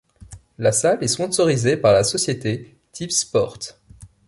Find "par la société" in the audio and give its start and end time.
1.77-2.75